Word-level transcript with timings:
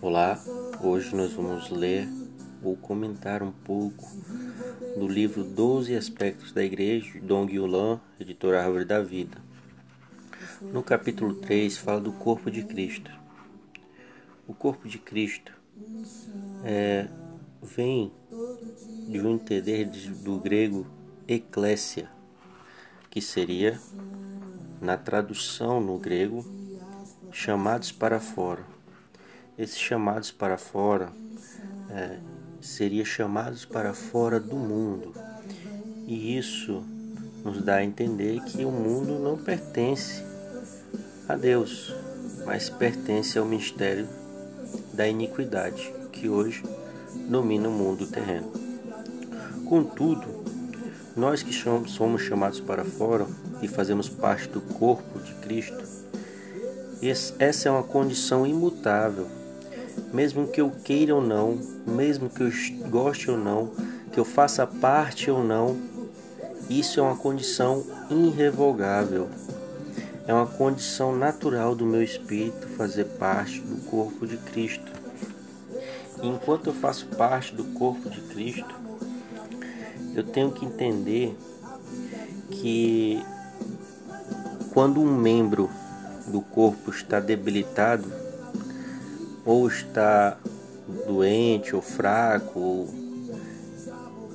Olá, 0.00 0.40
hoje 0.80 1.12
nós 1.16 1.32
vamos 1.32 1.70
ler 1.70 2.08
ou 2.62 2.76
comentar 2.76 3.42
um 3.42 3.50
pouco 3.50 4.06
do 4.96 5.08
livro 5.08 5.42
12 5.42 5.96
Aspectos 5.96 6.52
da 6.52 6.62
Igreja, 6.62 7.14
de 7.14 7.18
Dong 7.18 7.52
Yulan, 7.52 8.00
editora 8.20 8.62
Árvore 8.62 8.84
da 8.84 9.02
Vida. 9.02 9.38
No 10.62 10.84
capítulo 10.84 11.34
3 11.34 11.76
fala 11.78 12.00
do 12.00 12.12
corpo 12.12 12.48
de 12.48 12.62
Cristo. 12.62 13.10
O 14.46 14.54
corpo 14.54 14.88
de 14.88 15.00
Cristo 15.00 15.52
é, 16.64 17.08
vem 17.60 18.12
de 19.08 19.20
um 19.20 19.34
entender 19.34 19.86
do 20.22 20.38
grego 20.38 20.86
eclésia, 21.26 22.08
que 23.10 23.20
seria, 23.20 23.76
na 24.80 24.96
tradução 24.96 25.80
no 25.80 25.98
grego, 25.98 26.44
chamados 27.32 27.90
para 27.90 28.20
fora. 28.20 28.77
Esses 29.58 29.78
chamados 29.78 30.30
para 30.30 30.56
fora 30.56 31.08
é, 31.90 32.18
seria 32.60 33.04
chamados 33.04 33.64
para 33.64 33.92
fora 33.92 34.38
do 34.38 34.54
mundo. 34.54 35.12
E 36.06 36.38
isso 36.38 36.84
nos 37.44 37.60
dá 37.60 37.76
a 37.76 37.84
entender 37.84 38.40
que 38.44 38.64
o 38.64 38.70
mundo 38.70 39.18
não 39.18 39.36
pertence 39.36 40.22
a 41.28 41.34
Deus, 41.34 41.92
mas 42.46 42.70
pertence 42.70 43.36
ao 43.36 43.44
mistério 43.44 44.08
da 44.92 45.08
iniquidade 45.08 45.92
que 46.12 46.28
hoje 46.28 46.62
domina 47.28 47.68
o 47.68 47.72
mundo 47.72 48.06
terreno. 48.06 48.52
Contudo, 49.68 50.44
nós 51.16 51.42
que 51.42 51.52
somos 51.52 52.22
chamados 52.22 52.60
para 52.60 52.84
fora 52.84 53.26
e 53.60 53.66
fazemos 53.66 54.08
parte 54.08 54.48
do 54.48 54.60
corpo 54.60 55.18
de 55.18 55.34
Cristo, 55.34 55.82
essa 57.38 57.68
é 57.68 57.72
uma 57.72 57.82
condição 57.82 58.46
imutável. 58.46 59.37
Mesmo 60.12 60.48
que 60.48 60.60
eu 60.60 60.70
queira 60.70 61.14
ou 61.14 61.22
não, 61.22 61.58
mesmo 61.86 62.28
que 62.28 62.42
eu 62.42 62.50
goste 62.88 63.30
ou 63.30 63.36
não, 63.36 63.70
que 64.12 64.18
eu 64.18 64.24
faça 64.24 64.66
parte 64.66 65.30
ou 65.30 65.44
não, 65.44 65.76
isso 66.68 67.00
é 67.00 67.02
uma 67.02 67.16
condição 67.16 67.84
irrevogável. 68.10 69.28
É 70.26 70.34
uma 70.34 70.46
condição 70.46 71.16
natural 71.16 71.74
do 71.74 71.86
meu 71.86 72.02
espírito 72.02 72.66
fazer 72.76 73.04
parte 73.04 73.60
do 73.60 73.82
corpo 73.86 74.26
de 74.26 74.36
Cristo. 74.36 74.92
Enquanto 76.22 76.66
eu 76.66 76.74
faço 76.74 77.06
parte 77.06 77.54
do 77.54 77.64
corpo 77.64 78.10
de 78.10 78.20
Cristo, 78.20 78.74
eu 80.14 80.24
tenho 80.24 80.50
que 80.50 80.66
entender 80.66 81.36
que 82.50 83.22
quando 84.72 85.00
um 85.00 85.16
membro 85.16 85.70
do 86.26 86.40
corpo 86.40 86.90
está 86.90 87.20
debilitado, 87.20 88.12
ou 89.48 89.66
está 89.66 90.36
doente 91.06 91.74
ou 91.74 91.80
fraco, 91.80 92.86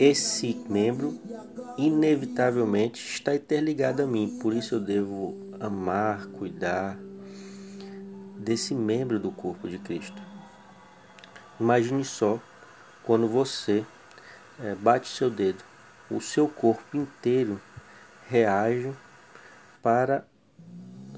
esse 0.00 0.64
membro 0.66 1.20
inevitavelmente 1.76 3.06
está 3.06 3.34
interligado 3.34 4.02
a 4.02 4.06
mim. 4.06 4.38
Por 4.40 4.54
isso 4.54 4.76
eu 4.76 4.80
devo 4.80 5.36
amar, 5.60 6.24
cuidar 6.28 6.96
desse 8.38 8.74
membro 8.74 9.18
do 9.18 9.30
corpo 9.30 9.68
de 9.68 9.78
Cristo. 9.78 10.22
Imagine 11.60 12.02
só 12.02 12.40
quando 13.02 13.28
você 13.28 13.84
é, 14.58 14.74
bate 14.74 15.06
seu 15.06 15.28
dedo, 15.28 15.62
o 16.10 16.18
seu 16.18 16.48
corpo 16.48 16.96
inteiro 16.96 17.60
reage 18.26 18.90
para 19.82 20.24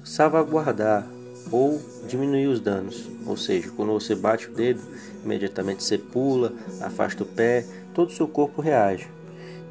salvaguardar 0.03 1.07
ou 1.51 1.81
diminuir 2.07 2.47
os 2.47 2.59
danos. 2.59 3.09
Ou 3.25 3.37
seja, 3.37 3.71
quando 3.75 3.93
você 3.93 4.15
bate 4.15 4.47
o 4.47 4.53
dedo, 4.53 4.81
imediatamente 5.23 5.83
você 5.83 5.97
pula, 5.97 6.53
afasta 6.81 7.23
o 7.23 7.25
pé, 7.25 7.65
todo 7.93 8.09
o 8.09 8.13
seu 8.13 8.27
corpo 8.27 8.61
reage. 8.61 9.07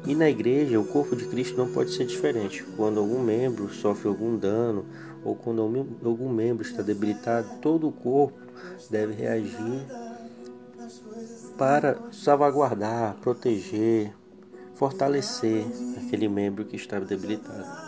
E 0.05 0.15
na 0.15 0.29
igreja, 0.29 0.79
o 0.79 0.85
corpo 0.85 1.15
de 1.15 1.25
Cristo 1.25 1.57
não 1.57 1.71
pode 1.71 1.91
ser 1.91 2.05
diferente. 2.05 2.63
Quando 2.75 2.99
algum 2.99 3.21
membro 3.21 3.69
sofre 3.73 4.07
algum 4.07 4.37
dano 4.37 4.85
ou 5.23 5.35
quando 5.35 5.61
algum 6.03 6.29
membro 6.29 6.65
está 6.65 6.81
debilitado, 6.81 7.47
todo 7.61 7.87
o 7.87 7.91
corpo 7.91 8.37
deve 8.89 9.13
reagir 9.13 9.85
para 11.57 11.97
salvaguardar, 12.11 13.15
proteger, 13.21 14.13
fortalecer 14.75 15.65
aquele 15.97 16.29
membro 16.29 16.63
que 16.63 16.75
está 16.75 16.99
debilitado 16.99 17.87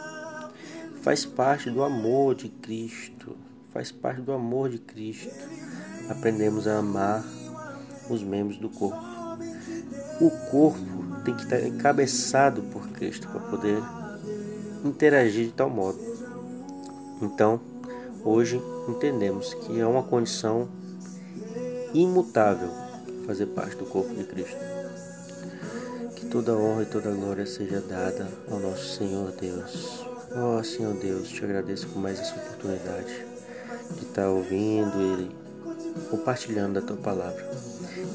faz 1.01 1.25
parte 1.25 1.69
do 1.69 1.83
amor 1.83 2.35
de 2.35 2.49
Cristo, 2.49 3.35
faz 3.79 3.93
parte 3.93 4.19
do 4.19 4.33
amor 4.33 4.67
de 4.67 4.77
Cristo. 4.77 5.33
Aprendemos 6.09 6.67
a 6.67 6.79
amar 6.79 7.23
os 8.09 8.21
membros 8.21 8.57
do 8.57 8.67
corpo. 8.67 9.01
O 10.19 10.29
corpo 10.51 11.23
tem 11.23 11.33
que 11.33 11.43
estar 11.43 11.65
encabeçado 11.65 12.61
por 12.63 12.89
Cristo 12.89 13.29
para 13.29 13.39
poder 13.39 13.81
interagir 14.83 15.45
de 15.45 15.53
tal 15.53 15.69
modo. 15.69 15.97
Então, 17.21 17.61
hoje 18.21 18.61
entendemos 18.89 19.53
que 19.53 19.79
é 19.79 19.87
uma 19.87 20.03
condição 20.03 20.67
imutável 21.93 22.69
fazer 23.25 23.45
parte 23.45 23.77
do 23.77 23.85
corpo 23.85 24.13
de 24.13 24.25
Cristo. 24.25 24.59
Que 26.17 26.25
toda 26.25 26.53
honra 26.53 26.83
e 26.83 26.87
toda 26.87 27.11
glória 27.11 27.45
seja 27.45 27.79
dada 27.79 28.27
ao 28.51 28.59
nosso 28.59 28.97
Senhor 28.97 29.31
Deus. 29.39 30.05
Oh 30.35 30.61
Senhor 30.65 30.95
Deus, 30.95 31.29
te 31.29 31.45
agradeço 31.45 31.87
por 31.87 32.01
mais 32.01 32.19
essa 32.19 32.35
oportunidade 32.35 33.38
de 33.95 34.05
estar 34.05 34.27
ouvindo 34.27 34.99
e 35.01 35.29
compartilhando 36.09 36.79
a 36.79 36.81
tua 36.81 36.97
palavra. 36.97 37.49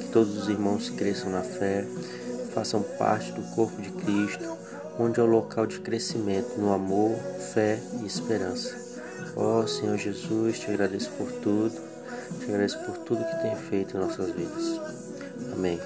Que 0.01 0.09
todos 0.09 0.37
os 0.37 0.49
irmãos 0.49 0.91
cresçam 0.91 1.31
na 1.31 1.43
fé, 1.43 1.87
façam 2.55 2.83
parte 2.83 3.33
do 3.33 3.43
corpo 3.55 3.81
de 3.81 3.91
Cristo, 3.91 4.57
onde 4.99 5.21
é 5.21 5.23
o 5.23 5.27
local 5.27 5.67
de 5.67 5.81
crescimento 5.81 6.59
no 6.59 6.73
amor, 6.73 7.17
fé 7.53 7.81
e 8.01 8.07
esperança. 8.07 8.85
Ó 9.37 9.61
oh, 9.61 9.67
Senhor 9.67 9.97
Jesus, 9.97 10.61
te 10.61 10.71
agradeço 10.71 11.11
por 11.13 11.31
tudo, 11.33 11.75
te 12.39 12.45
agradeço 12.45 12.79
por 12.85 12.99
tudo 12.99 13.25
que 13.25 13.43
tem 13.43 13.57
feito 13.57 13.97
em 13.97 14.01
nossas 14.01 14.31
vidas. 14.31 14.81
Amém. 15.53 15.81